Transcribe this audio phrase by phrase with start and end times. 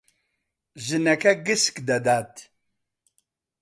[0.85, 2.33] ژنەکە گسک دەدات.